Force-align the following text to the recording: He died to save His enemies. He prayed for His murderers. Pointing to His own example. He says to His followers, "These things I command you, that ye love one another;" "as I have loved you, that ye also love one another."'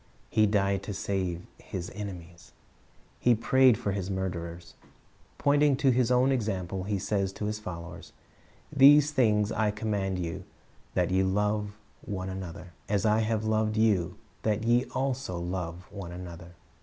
He 0.31 0.47
died 0.47 0.81
to 0.81 0.95
save 0.95 1.45
His 1.59 1.91
enemies. 1.93 2.53
He 3.19 3.35
prayed 3.35 3.77
for 3.77 3.91
His 3.91 4.09
murderers. 4.09 4.73
Pointing 5.37 5.75
to 5.75 5.91
His 5.91 6.09
own 6.09 6.31
example. 6.31 6.85
He 6.85 6.97
says 6.97 7.31
to 7.33 7.45
His 7.45 7.59
followers, 7.59 8.11
"These 8.75 9.11
things 9.11 9.51
I 9.51 9.69
command 9.69 10.17
you, 10.17 10.43
that 10.95 11.11
ye 11.11 11.21
love 11.21 11.77
one 12.03 12.29
another;" 12.29 12.73
"as 12.89 13.05
I 13.05 13.19
have 13.19 13.45
loved 13.45 13.77
you, 13.77 14.17
that 14.41 14.63
ye 14.63 14.85
also 14.85 15.37
love 15.37 15.85
one 15.91 16.11
another."' 16.11 16.55